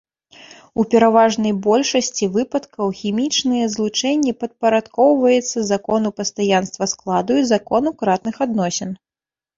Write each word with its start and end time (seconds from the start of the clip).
У 0.83 0.85
пераважнай 0.93 1.53
большасці 1.65 2.29
выпадкаў 2.37 2.87
хімічныя 2.99 3.65
злучэнні 3.75 4.33
падпарадкоўваецца 4.45 5.67
закону 5.71 6.07
пастаянства 6.21 6.83
складу 6.95 7.33
і 7.43 7.47
закону 7.53 7.89
кратных 8.01 8.35
адносін. 8.49 8.89